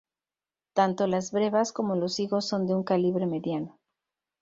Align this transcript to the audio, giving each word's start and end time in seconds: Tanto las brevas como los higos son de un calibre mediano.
Tanto 0.73 1.05
las 1.05 1.31
brevas 1.31 1.71
como 1.71 1.95
los 1.95 2.19
higos 2.19 2.47
son 2.47 2.65
de 2.65 2.73
un 2.73 2.81
calibre 2.83 3.27
mediano. 3.27 3.77